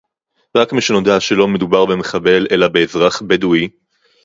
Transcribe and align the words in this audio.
רק 0.57 0.73
משנודע 0.73 1.19
שלא 1.19 1.47
מדובר 1.47 1.85
במחבל 1.85 2.47
אלא 2.51 2.67
באזרח 2.67 3.21
בדואי 3.21 3.69